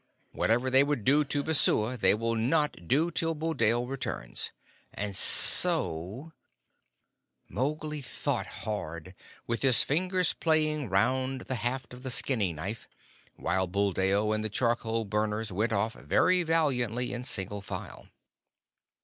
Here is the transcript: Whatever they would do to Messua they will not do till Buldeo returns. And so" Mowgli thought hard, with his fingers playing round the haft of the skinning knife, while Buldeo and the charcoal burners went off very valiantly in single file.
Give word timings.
Whatever 0.31 0.71
they 0.71 0.83
would 0.83 1.05
do 1.05 1.23
to 1.25 1.43
Messua 1.43 1.95
they 1.95 2.15
will 2.15 2.33
not 2.35 2.87
do 2.87 3.11
till 3.11 3.35
Buldeo 3.35 3.83
returns. 3.83 4.49
And 4.91 5.15
so" 5.15 6.33
Mowgli 7.55 8.01
thought 8.01 8.47
hard, 8.65 9.13
with 9.45 9.61
his 9.61 9.83
fingers 9.83 10.33
playing 10.33 10.89
round 10.89 11.41
the 11.41 11.53
haft 11.53 11.93
of 11.93 12.01
the 12.01 12.09
skinning 12.09 12.55
knife, 12.55 12.87
while 13.35 13.67
Buldeo 13.67 14.31
and 14.31 14.43
the 14.43 14.49
charcoal 14.49 15.05
burners 15.05 15.51
went 15.51 15.71
off 15.71 15.93
very 15.93 16.41
valiantly 16.41 17.13
in 17.13 17.23
single 17.23 17.61
file. 17.61 18.07